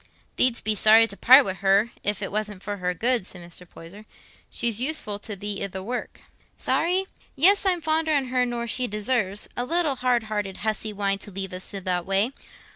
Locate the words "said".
3.27-3.41